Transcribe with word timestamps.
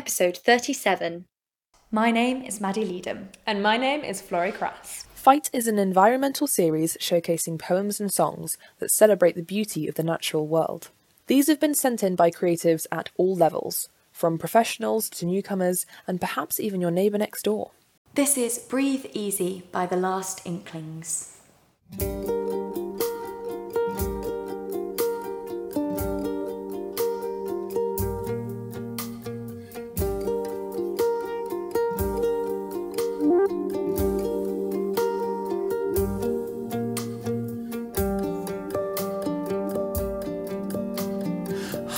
episode 0.00 0.34
37. 0.34 1.26
My 1.90 2.10
name 2.10 2.40
is 2.40 2.58
Maddy 2.58 2.86
Leadham. 2.86 3.28
And 3.46 3.62
my 3.62 3.76
name 3.76 4.02
is 4.02 4.22
Florrie 4.22 4.50
Crass. 4.50 5.06
pFITE 5.14 5.50
is 5.52 5.66
an 5.66 5.78
environmental 5.78 6.46
series 6.46 6.96
showcasing 6.96 7.58
poems 7.58 8.00
and 8.00 8.10
songs 8.10 8.56
that 8.78 8.90
celebrate 8.90 9.36
the 9.36 9.42
beauty 9.42 9.86
of 9.88 9.96
the 9.96 10.02
natural 10.02 10.46
world. 10.46 10.88
These 11.26 11.48
have 11.48 11.60
been 11.60 11.74
sent 11.74 12.02
in 12.02 12.16
by 12.16 12.30
creatives 12.30 12.86
at 12.90 13.10
all 13.18 13.36
levels, 13.36 13.90
from 14.10 14.38
professionals 14.38 15.10
to 15.10 15.26
newcomers, 15.26 15.84
and 16.06 16.18
perhaps 16.18 16.58
even 16.58 16.80
your 16.80 16.90
neighbour 16.90 17.18
next 17.18 17.42
door. 17.42 17.72
This 18.14 18.38
is 18.38 18.58
Breathe 18.58 19.04
Easy 19.12 19.64
by 19.70 19.84
The 19.84 19.96
Last 19.96 20.46
Inklings. 20.46 21.36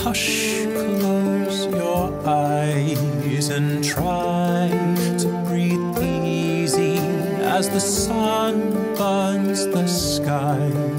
Hush, 0.04 0.64
close 0.64 1.66
your 1.66 2.10
eyes 2.26 3.48
and 3.50 3.84
try 3.84 4.68
to 5.20 5.28
breathe 5.46 5.98
easy 6.02 6.96
as 7.58 7.70
the 7.70 7.78
sun 7.78 8.72
burns 8.96 9.64
the 9.68 9.86
sky 9.86 10.91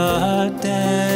Hush, 0.00 1.09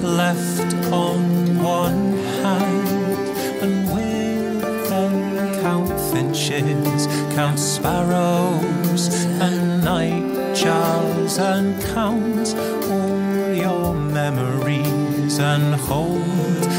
left 0.00 0.74
on 0.92 1.62
one 1.62 2.14
hand. 2.42 2.88
And 3.62 3.92
with 3.92 4.88
them, 4.88 5.60
count 5.60 5.90
finches, 6.12 7.06
count 7.34 7.58
sparrows 7.58 9.08
and 9.40 9.82
nightjars, 9.82 11.38
and 11.38 11.82
count 11.94 12.54
all 12.90 13.52
your 13.52 13.94
memories 13.94 15.38
and 15.38 15.74
hold 15.74 16.71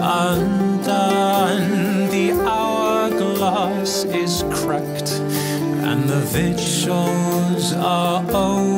undone. 0.00 1.68
The 2.10 2.32
hourglass 2.32 4.04
is 4.04 4.44
cracked, 4.50 5.12
and 5.82 6.08
the 6.08 6.20
vigils 6.20 7.72
are 7.74 8.24
over. 8.30 8.77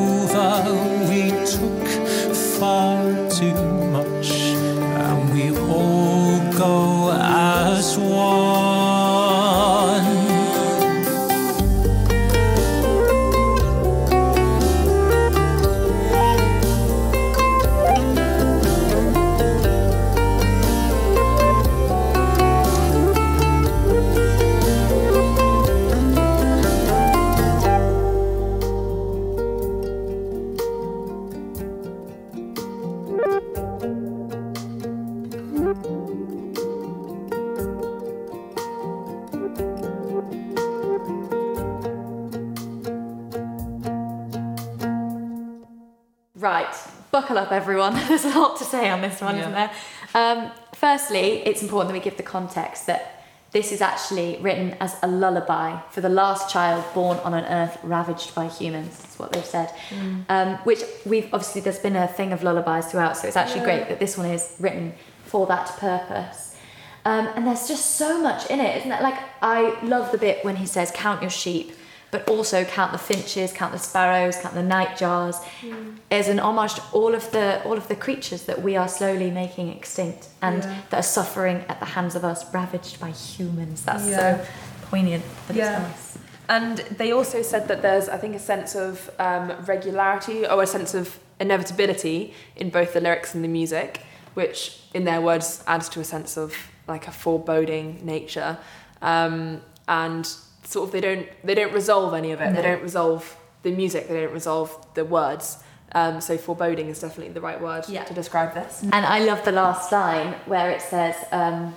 Right, 46.41 46.75
buckle 47.11 47.37
up, 47.37 47.51
everyone. 47.51 47.93
There's 48.07 48.25
a 48.25 48.39
lot 48.39 48.57
to 48.57 48.63
say 48.63 48.89
on 48.89 49.01
this 49.01 49.21
one, 49.21 49.37
isn't 49.37 49.51
there? 49.51 49.71
Um, 50.15 50.51
firstly, 50.73 51.43
it's 51.45 51.61
important 51.61 51.89
that 51.89 51.93
we 51.93 52.03
give 52.03 52.17
the 52.17 52.23
context 52.23 52.87
that 52.87 53.23
this 53.51 53.71
is 53.71 53.79
actually 53.79 54.39
written 54.41 54.75
as 54.79 54.95
a 55.03 55.07
lullaby 55.07 55.79
for 55.91 56.01
the 56.01 56.09
last 56.09 56.51
child 56.51 56.83
born 56.95 57.19
on 57.19 57.35
an 57.35 57.45
earth 57.45 57.77
ravaged 57.83 58.33
by 58.33 58.47
humans. 58.47 58.97
That's 58.97 59.19
what 59.19 59.33
they've 59.33 59.45
said. 59.45 59.71
Um, 60.29 60.55
which 60.63 60.81
we've 61.05 61.25
obviously 61.25 61.61
there's 61.61 61.77
been 61.77 61.95
a 61.95 62.07
thing 62.07 62.33
of 62.33 62.41
lullabies 62.41 62.87
throughout, 62.87 63.17
so 63.17 63.27
it's 63.27 63.37
actually 63.37 63.63
great 63.63 63.87
that 63.89 63.99
this 63.99 64.17
one 64.17 64.25
is 64.25 64.55
written 64.59 64.93
for 65.25 65.45
that 65.45 65.67
purpose. 65.77 66.55
Um, 67.05 67.29
and 67.35 67.45
there's 67.45 67.67
just 67.67 67.97
so 67.97 68.19
much 68.19 68.49
in 68.49 68.59
it, 68.59 68.77
isn't 68.77 68.91
it? 68.91 69.03
Like 69.03 69.19
I 69.43 69.79
love 69.83 70.11
the 70.11 70.17
bit 70.17 70.43
when 70.43 70.55
he 70.55 70.65
says, 70.65 70.91
"Count 70.91 71.21
your 71.21 71.29
sheep." 71.29 71.73
But 72.11 72.27
also 72.27 72.65
count 72.65 72.91
the 72.91 72.97
finches, 72.97 73.53
count 73.53 73.71
the 73.71 73.79
sparrows, 73.79 74.35
count 74.35 74.53
the 74.53 74.61
nightjars, 74.61 75.35
as 76.11 76.27
an 76.27 76.39
homage 76.39 76.73
to 76.75 76.81
all 76.91 77.15
of 77.15 77.31
the 77.31 77.63
all 77.63 77.77
of 77.77 77.87
the 77.87 77.95
creatures 77.95 78.43
that 78.43 78.61
we 78.61 78.75
are 78.75 78.89
slowly 78.89 79.31
making 79.31 79.69
extinct 79.69 80.27
and 80.41 80.61
that 80.63 80.93
are 80.93 81.01
suffering 81.03 81.63
at 81.69 81.79
the 81.79 81.85
hands 81.85 82.15
of 82.15 82.25
us, 82.25 82.43
ravaged 82.53 82.99
by 82.99 83.11
humans. 83.11 83.83
That's 83.83 84.07
Yeah. 84.07 84.17
so 84.37 84.45
poignant, 84.89 85.23
but 85.47 85.55
Yeah. 85.55 85.87
it's 85.89 85.89
nice. 85.89 86.17
And 86.49 86.77
they 86.97 87.13
also 87.13 87.41
said 87.43 87.69
that 87.69 87.81
there's, 87.81 88.09
I 88.09 88.17
think, 88.17 88.35
a 88.35 88.39
sense 88.39 88.75
of 88.75 89.09
um, 89.17 89.53
regularity 89.65 90.45
or 90.45 90.61
a 90.63 90.67
sense 90.67 90.93
of 90.93 91.17
inevitability 91.39 92.33
in 92.57 92.69
both 92.71 92.91
the 92.93 92.99
lyrics 92.99 93.33
and 93.33 93.41
the 93.41 93.47
music, 93.47 94.01
which, 94.33 94.81
in 94.93 95.05
their 95.05 95.21
words, 95.21 95.63
adds 95.65 95.87
to 95.89 96.01
a 96.01 96.03
sense 96.03 96.37
of 96.37 96.53
like 96.89 97.07
a 97.07 97.11
foreboding 97.11 98.05
nature. 98.05 98.57
Um, 99.01 99.61
and 99.87 100.27
sort 100.63 100.87
of 100.87 100.91
they 100.91 101.01
don't 101.01 101.27
they 101.43 101.55
don't 101.55 101.73
resolve 101.73 102.13
any 102.13 102.31
of 102.31 102.41
it. 102.41 102.55
They 102.55 102.61
don't 102.61 102.81
resolve 102.83 103.35
the 103.63 103.71
music. 103.71 104.07
They 104.07 104.21
don't 104.21 104.33
resolve 104.33 104.69
the 104.95 105.05
words. 105.05 105.57
Um, 105.93 106.21
so 106.21 106.37
foreboding 106.37 106.87
is 106.87 106.99
definitely 107.01 107.33
the 107.33 107.41
right 107.41 107.59
word 107.59 107.83
Yeah. 107.89 108.05
to 108.05 108.13
describe 108.13 108.53
this. 108.53 108.81
And 108.81 109.05
I 109.05 109.19
love 109.19 109.43
the 109.43 109.51
last 109.51 109.91
line 109.91 110.35
where 110.45 110.69
it 110.71 110.81
says, 110.81 111.15
um, 111.33 111.75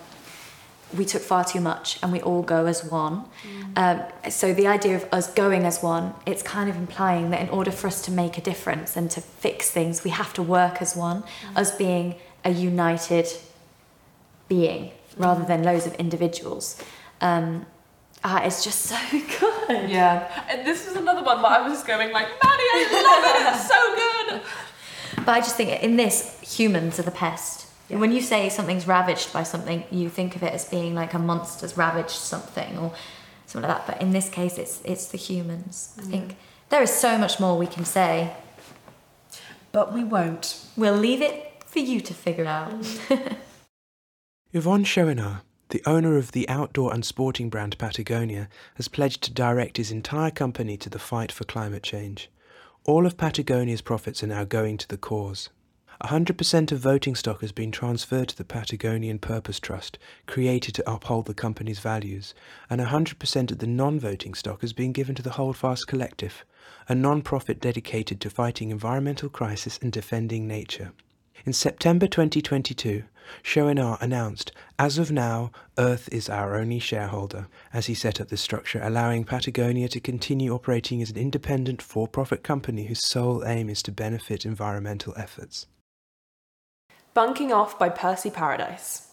"We 0.96 1.04
took 1.04 1.20
far 1.22 1.44
too 1.44 1.60
much, 1.60 1.98
and 2.00 2.12
we 2.12 2.20
all 2.22 2.42
go 2.42 2.66
as 2.66 2.84
one." 2.84 3.24
Um, 3.74 4.02
so 4.30 4.54
the 4.54 4.68
idea 4.68 4.94
of 4.96 5.04
us 5.10 5.26
going 5.32 5.64
as 5.64 5.82
one, 5.82 6.14
it's 6.26 6.42
kind 6.42 6.70
of 6.70 6.76
implying 6.76 7.30
that 7.30 7.40
in 7.40 7.48
order 7.48 7.72
for 7.72 7.88
us 7.88 8.00
to 8.02 8.12
make 8.12 8.38
a 8.38 8.40
difference 8.40 8.96
and 8.96 9.10
to 9.10 9.20
fix 9.20 9.70
things, 9.70 10.04
we 10.04 10.10
have 10.10 10.32
to 10.34 10.42
work 10.42 10.80
as 10.80 10.94
one. 10.94 11.24
Us 11.56 11.72
being 11.74 12.14
a 12.44 12.50
united 12.50 13.26
being, 14.48 14.92
rather 15.16 15.44
than 15.44 15.62
loads 15.64 15.86
of 15.86 15.94
individuals. 15.94 16.80
Um, 17.20 17.66
ah, 18.24 18.42
it's 18.42 18.64
just 18.64 18.80
so 18.80 18.98
good. 19.10 19.88
Yeah, 19.88 20.44
and 20.48 20.66
this 20.66 20.86
is 20.88 20.96
another 20.96 21.22
one 21.22 21.42
where 21.42 21.52
I 21.52 21.60
was 21.60 21.74
just 21.74 21.86
going 21.86 22.12
like, 22.12 22.26
Maddy, 22.42 22.62
I 22.74 22.88
love 23.04 23.24
it. 23.36 23.54
It's 23.54 23.68
so 23.68 23.94
good. 23.94 25.24
But 25.24 25.32
I 25.32 25.40
just 25.40 25.56
think 25.56 25.82
in 25.82 25.96
this, 25.96 26.40
humans 26.40 26.98
are 26.98 27.02
the 27.02 27.10
pest. 27.10 27.66
Yeah. 27.88 27.98
When 27.98 28.12
you 28.12 28.20
say 28.20 28.48
something's 28.48 28.86
ravaged 28.86 29.32
by 29.32 29.42
something, 29.42 29.84
you 29.90 30.08
think 30.08 30.36
of 30.36 30.42
it 30.42 30.52
as 30.52 30.64
being 30.64 30.94
like 30.94 31.14
a 31.14 31.18
monster's 31.18 31.76
ravaged 31.76 32.10
something 32.10 32.78
or 32.78 32.92
something 33.46 33.68
like 33.68 33.86
that. 33.86 33.94
But 33.94 34.02
in 34.02 34.10
this 34.12 34.28
case, 34.28 34.58
it's 34.58 34.80
it's 34.84 35.08
the 35.08 35.18
humans. 35.18 35.94
I 35.98 36.02
think 36.02 36.36
there 36.70 36.82
is 36.82 36.90
so 36.90 37.18
much 37.18 37.38
more 37.38 37.56
we 37.58 37.66
can 37.66 37.84
say. 37.84 38.32
But 39.72 39.92
we 39.92 40.04
won't. 40.04 40.64
We'll 40.76 40.96
leave 40.96 41.20
it 41.20 41.62
for 41.66 41.80
you 41.80 42.00
to 42.00 42.14
figure 42.14 42.46
out. 42.46 42.70
Yvon 44.54 44.84
Chouinard, 44.84 45.40
the 45.74 45.82
owner 45.90 46.16
of 46.16 46.30
the 46.30 46.48
outdoor 46.48 46.94
and 46.94 47.04
sporting 47.04 47.48
brand 47.48 47.76
Patagonia, 47.78 48.48
has 48.76 48.86
pledged 48.86 49.24
to 49.24 49.32
direct 49.32 49.76
his 49.76 49.90
entire 49.90 50.30
company 50.30 50.76
to 50.76 50.88
the 50.88 51.00
fight 51.00 51.32
for 51.32 51.42
climate 51.42 51.82
change. 51.82 52.30
All 52.84 53.06
of 53.06 53.16
Patagonia's 53.16 53.80
profits 53.82 54.22
are 54.22 54.28
now 54.28 54.44
going 54.44 54.78
to 54.78 54.86
the 54.86 54.96
cause. 54.96 55.48
100% 56.00 56.70
of 56.70 56.78
voting 56.78 57.16
stock 57.16 57.40
has 57.40 57.50
been 57.50 57.72
transferred 57.72 58.28
to 58.28 58.36
the 58.36 58.44
Patagonian 58.44 59.18
Purpose 59.18 59.58
Trust, 59.58 59.98
created 60.28 60.76
to 60.76 60.88
uphold 60.88 61.26
the 61.26 61.34
company's 61.34 61.80
values, 61.80 62.34
and 62.70 62.80
100% 62.80 63.50
of 63.50 63.58
the 63.58 63.66
non 63.66 63.98
voting 63.98 64.34
stock 64.34 64.60
has 64.60 64.72
been 64.72 64.92
given 64.92 65.16
to 65.16 65.22
the 65.22 65.30
Holdfast 65.30 65.88
Collective, 65.88 66.44
a 66.88 66.94
non 66.94 67.20
profit 67.20 67.60
dedicated 67.60 68.20
to 68.20 68.30
fighting 68.30 68.70
environmental 68.70 69.28
crisis 69.28 69.76
and 69.82 69.90
defending 69.90 70.46
nature. 70.46 70.92
In 71.46 71.52
September 71.52 72.06
2022, 72.06 73.04
Chouinard 73.42 74.00
announced, 74.00 74.50
As 74.78 74.96
of 74.96 75.12
now, 75.12 75.50
Earth 75.76 76.08
is 76.10 76.30
our 76.30 76.56
only 76.56 76.78
shareholder, 76.78 77.48
as 77.70 77.84
he 77.84 77.94
set 77.94 78.18
up 78.18 78.28
this 78.28 78.40
structure, 78.40 78.80
allowing 78.82 79.24
Patagonia 79.24 79.88
to 79.88 80.00
continue 80.00 80.54
operating 80.54 81.02
as 81.02 81.10
an 81.10 81.18
independent 81.18 81.82
for 81.82 82.08
profit 82.08 82.42
company 82.42 82.86
whose 82.86 83.06
sole 83.06 83.44
aim 83.44 83.68
is 83.68 83.82
to 83.82 83.92
benefit 83.92 84.46
environmental 84.46 85.12
efforts. 85.18 85.66
Bunking 87.12 87.52
Off 87.52 87.78
by 87.78 87.90
Percy 87.90 88.30
Paradise. 88.30 89.08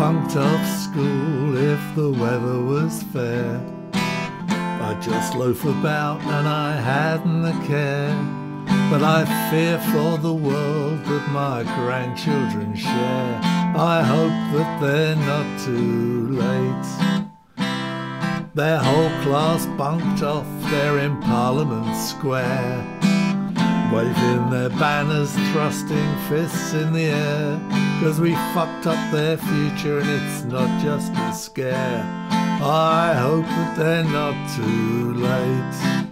Bunked 0.00 0.34
off 0.34 0.66
school 0.66 1.58
if 1.58 1.94
the 1.94 2.10
weather 2.10 2.58
was 2.58 3.02
fair. 3.12 3.60
I 3.92 4.98
just 4.98 5.34
loaf 5.34 5.62
about 5.66 6.22
and 6.22 6.48
I 6.48 6.72
hadn't 6.72 7.44
a 7.44 7.52
care. 7.66 8.16
But 8.90 9.02
I 9.02 9.26
fear 9.50 9.78
for 9.92 10.16
the 10.16 10.32
world 10.32 11.04
that 11.04 11.28
my 11.32 11.64
grandchildren 11.64 12.74
share. 12.74 13.40
I 13.76 14.02
hope 14.02 14.38
that 14.54 14.80
they're 14.80 15.16
not 15.16 15.46
too 15.66 16.28
late. 16.44 16.90
Their 18.54 18.78
whole 18.78 19.12
class 19.22 19.66
bunked 19.76 20.22
off, 20.22 20.46
they're 20.70 21.00
in 21.00 21.20
Parliament 21.20 21.94
Square. 21.94 22.86
Waving 23.92 24.48
their 24.48 24.70
banners, 24.70 25.34
thrusting 25.52 26.10
fists 26.30 26.72
in 26.72 26.94
the 26.94 27.04
air. 27.04 27.89
Cause 28.00 28.18
we 28.18 28.32
fucked 28.54 28.86
up 28.86 29.12
their 29.12 29.36
future 29.36 30.00
and 30.00 30.08
it's 30.08 30.44
not 30.44 30.82
just 30.82 31.12
a 31.12 31.32
scare. 31.34 32.02
I 32.32 33.14
hope 33.14 33.44
that 33.44 33.76
they're 33.76 34.04
not 34.04 34.34
too 34.56 35.12
late. 35.12 36.09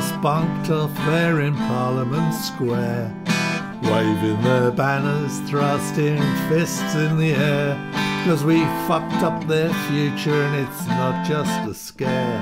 Whole 0.00 0.22
bunked 0.22 0.70
off 0.70 0.94
there 1.06 1.40
in 1.40 1.54
Parliament 1.54 2.34
Square, 2.34 3.14
waving 3.82 4.40
their 4.42 4.70
banners, 4.70 5.40
thrusting 5.40 6.20
fists 6.48 6.94
in 6.94 7.18
the 7.18 7.32
air. 7.32 7.74
Cause 8.24 8.44
we 8.44 8.60
fucked 8.86 9.22
up 9.22 9.46
their 9.46 9.72
future 9.88 10.42
and 10.42 10.66
it's 10.66 10.86
not 10.86 11.26
just 11.26 11.68
a 11.68 11.74
scare. 11.74 12.40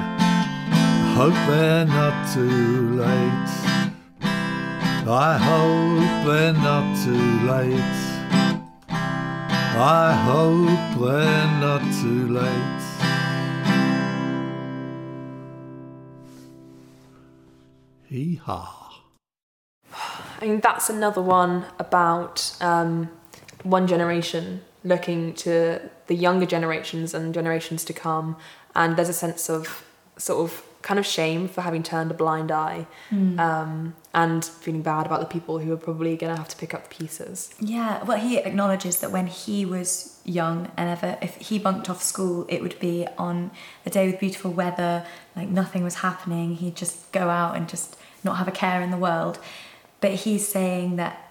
Hope 1.16 1.34
they're 1.48 1.86
not 1.86 2.32
too 2.32 2.90
late. 2.96 3.50
I 5.10 5.38
hope 5.38 6.26
they're 6.26 6.52
not 6.52 6.86
too 7.04 7.46
late. 7.46 7.98
I 8.90 10.12
hope 10.12 11.00
they're 11.00 11.60
not 11.60 11.82
too 12.00 12.28
late. 12.28 12.77
Hee 18.08 18.36
haw. 18.36 19.02
I 20.40 20.46
mean, 20.46 20.60
that's 20.60 20.88
another 20.88 21.20
one 21.20 21.66
about 21.78 22.56
um, 22.60 23.10
one 23.64 23.86
generation 23.86 24.62
looking 24.84 25.34
to 25.34 25.80
the 26.06 26.14
younger 26.14 26.46
generations 26.46 27.12
and 27.12 27.34
generations 27.34 27.84
to 27.84 27.92
come. 27.92 28.36
And 28.74 28.96
there's 28.96 29.08
a 29.08 29.14
sense 29.14 29.50
of 29.50 29.84
sort 30.16 30.44
of 30.44 30.64
kind 30.82 30.98
of 30.98 31.06
shame 31.06 31.48
for 31.48 31.62
having 31.62 31.82
turned 31.82 32.10
a 32.10 32.14
blind 32.14 32.52
eye 32.52 32.86
um, 33.38 33.94
and 34.14 34.44
feeling 34.44 34.82
bad 34.82 35.06
about 35.06 35.20
the 35.20 35.26
people 35.26 35.58
who 35.58 35.72
are 35.72 35.76
probably 35.76 36.16
going 36.16 36.32
to 36.32 36.38
have 36.38 36.48
to 36.48 36.56
pick 36.56 36.72
up 36.72 36.88
the 36.88 36.94
pieces. 36.94 37.52
Yeah, 37.60 38.02
well, 38.04 38.18
he 38.18 38.38
acknowledges 38.38 38.98
that 38.98 39.10
when 39.10 39.26
he 39.26 39.64
was 39.64 40.20
young 40.24 40.70
and 40.76 40.88
ever, 40.88 41.18
if 41.20 41.36
he 41.36 41.58
bunked 41.58 41.90
off 41.90 42.02
school, 42.02 42.46
it 42.48 42.62
would 42.62 42.78
be 42.78 43.06
on 43.18 43.50
a 43.84 43.90
day 43.90 44.10
with 44.10 44.20
beautiful 44.20 44.52
weather, 44.52 45.04
like 45.34 45.48
nothing 45.48 45.82
was 45.82 45.96
happening. 45.96 46.54
He'd 46.54 46.76
just 46.76 47.10
go 47.12 47.28
out 47.28 47.56
and 47.56 47.68
just 47.68 47.96
not 48.22 48.36
have 48.36 48.48
a 48.48 48.52
care 48.52 48.80
in 48.80 48.90
the 48.90 48.96
world. 48.96 49.38
But 50.00 50.12
he's 50.12 50.46
saying 50.46 50.96
that 50.96 51.24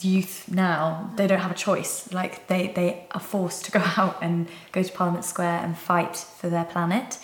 youth 0.00 0.50
now 0.50 1.10
they 1.16 1.26
don't 1.26 1.40
have 1.40 1.50
a 1.50 1.54
choice 1.54 2.12
like 2.12 2.46
they 2.48 2.68
they 2.76 3.06
are 3.12 3.20
forced 3.20 3.64
to 3.64 3.70
go 3.70 3.80
out 3.96 4.18
and 4.20 4.46
go 4.70 4.82
to 4.82 4.92
parliament 4.92 5.24
square 5.24 5.60
and 5.64 5.78
fight 5.78 6.14
for 6.14 6.50
their 6.50 6.64
planet 6.64 7.18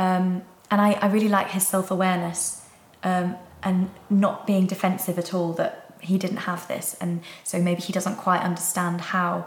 um, 0.00 0.42
and 0.70 0.80
I, 0.80 0.92
I 0.92 1.06
really 1.08 1.28
like 1.28 1.48
his 1.48 1.66
self-awareness 1.66 2.66
um, 3.02 3.36
and 3.62 3.90
not 4.10 4.46
being 4.46 4.66
defensive 4.66 5.18
at 5.18 5.34
all 5.34 5.52
that 5.54 5.94
he 6.00 6.18
didn't 6.18 6.38
have 6.38 6.68
this. 6.68 6.96
And 7.00 7.22
so 7.44 7.60
maybe 7.60 7.80
he 7.80 7.92
doesn't 7.92 8.16
quite 8.16 8.42
understand 8.42 9.00
how 9.00 9.46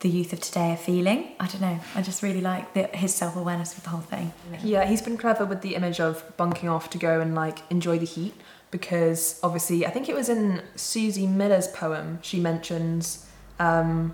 the 0.00 0.08
youth 0.10 0.32
of 0.32 0.40
today 0.40 0.72
are 0.72 0.76
feeling. 0.76 1.32
I 1.40 1.46
don't 1.46 1.62
know. 1.62 1.78
I 1.94 2.02
just 2.02 2.22
really 2.22 2.42
like 2.42 2.74
the, 2.74 2.84
his 2.88 3.14
self-awareness 3.14 3.74
with 3.74 3.84
the 3.84 3.90
whole 3.90 4.00
thing. 4.00 4.32
Yeah, 4.62 4.84
he's 4.84 5.00
been 5.00 5.16
clever 5.16 5.44
with 5.44 5.62
the 5.62 5.74
image 5.74 6.00
of 6.00 6.36
bunking 6.36 6.68
off 6.68 6.90
to 6.90 6.98
go 6.98 7.20
and 7.20 7.34
like 7.34 7.60
enjoy 7.70 7.98
the 7.98 8.06
heat. 8.06 8.34
Because 8.70 9.40
obviously 9.42 9.86
I 9.86 9.90
think 9.90 10.08
it 10.08 10.14
was 10.14 10.28
in 10.28 10.60
Susie 10.74 11.26
Miller's 11.26 11.68
poem 11.68 12.18
she 12.20 12.40
mentions 12.40 13.26
um 13.58 14.12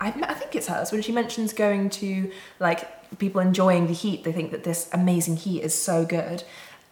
I, 0.00 0.08
I 0.08 0.34
think 0.34 0.54
it's 0.56 0.66
hers. 0.66 0.92
When 0.92 1.02
she 1.02 1.12
mentions 1.12 1.52
going 1.52 1.90
to 1.90 2.30
like 2.58 3.18
people 3.18 3.40
enjoying 3.40 3.86
the 3.86 3.92
heat 3.92 4.24
they 4.24 4.32
think 4.32 4.50
that 4.52 4.64
this 4.64 4.88
amazing 4.92 5.36
heat 5.36 5.62
is 5.62 5.74
so 5.74 6.04
good. 6.04 6.42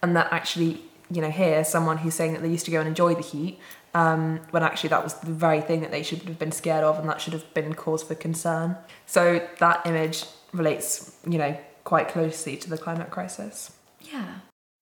And 0.01 0.15
that 0.15 0.31
actually 0.31 0.81
you 1.11 1.21
know 1.21 1.31
here 1.31 1.63
someone 1.63 1.97
who's 1.97 2.13
saying 2.13 2.33
that 2.33 2.41
they 2.41 2.49
used 2.49 2.65
to 2.65 2.71
go 2.71 2.79
and 2.79 2.87
enjoy 2.87 3.15
the 3.15 3.23
heat 3.23 3.59
um, 3.95 4.39
when 4.51 4.61
actually 4.61 4.89
that 4.89 5.03
was 5.03 5.15
the 5.15 5.31
very 5.31 5.61
thing 5.61 5.81
that 5.81 5.89
they 5.91 6.03
should 6.03 6.21
have 6.23 6.37
been 6.37 6.51
scared 6.51 6.83
of 6.83 6.99
and 6.99 7.09
that 7.09 7.19
should 7.19 7.33
have 7.33 7.51
been 7.53 7.73
cause 7.73 8.03
for 8.03 8.15
concern. 8.15 8.77
So 9.05 9.47
that 9.59 9.85
image 9.85 10.25
relates 10.53 11.17
you 11.27 11.37
know 11.37 11.57
quite 11.83 12.07
closely 12.09 12.55
to 12.57 12.69
the 12.69 12.77
climate 12.77 13.09
crisis. 13.09 13.75
Yeah. 14.01 14.35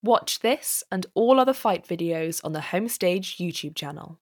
Watch 0.04 0.40
this 0.42 0.84
and 0.92 1.06
all 1.16 1.40
other 1.40 1.54
pFITE 1.54 1.88
videos 1.88 2.42
on 2.44 2.54
the 2.54 2.60
Homestage 2.60 3.38
YouTube 3.38 3.76
channel. 3.76 4.20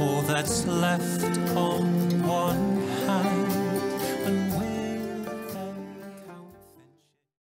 All 0.00 0.22
that's 0.22 0.66
left 0.66 1.22
on 1.56 2.22
one. 2.22 2.75